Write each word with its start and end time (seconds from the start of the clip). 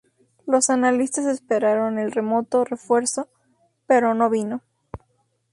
Los 0.47 0.71
analistas 0.71 1.27
esperaron 1.27 1.99
el 1.99 2.11
remoto 2.11 2.65
refuerzo, 2.65 3.29
pero 3.85 4.15
no 4.15 4.31
vino. 4.31 4.63